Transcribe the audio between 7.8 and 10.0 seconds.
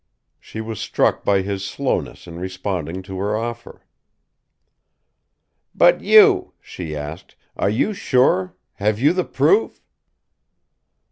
sure have you the proof?"